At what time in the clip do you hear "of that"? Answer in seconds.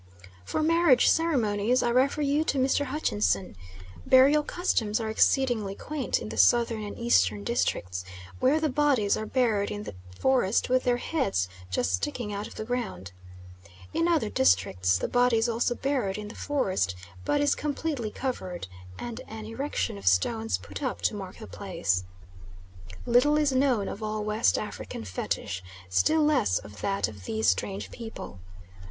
26.57-27.07